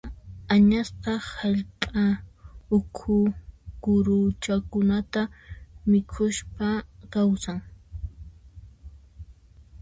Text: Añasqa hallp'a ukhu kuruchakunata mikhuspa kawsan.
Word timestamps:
Añasqa 0.53 1.11
hallp'a 1.33 2.03
ukhu 2.77 3.15
kuruchakunata 3.83 5.21
mikhuspa 5.91 6.67
kawsan. 7.13 7.59